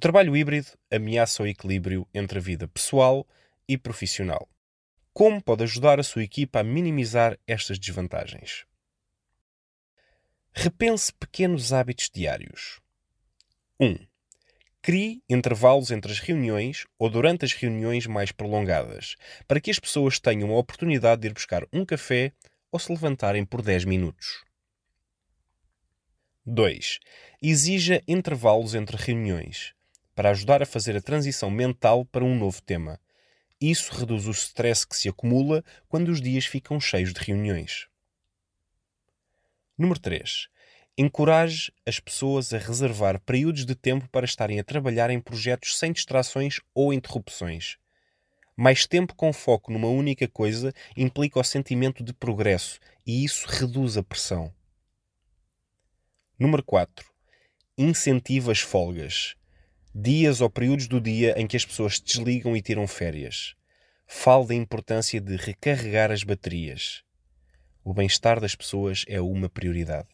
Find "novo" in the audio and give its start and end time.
32.38-32.60